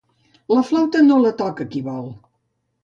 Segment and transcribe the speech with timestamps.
[0.53, 2.13] La flauta no la toca qui vol.